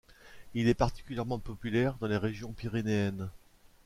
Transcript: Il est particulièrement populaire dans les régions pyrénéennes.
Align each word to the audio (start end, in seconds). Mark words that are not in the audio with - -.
Il 0.55 0.67
est 0.67 0.73
particulièrement 0.73 1.37
populaire 1.37 1.95
dans 1.99 2.07
les 2.07 2.17
régions 2.17 2.53
pyrénéennes. 2.53 3.29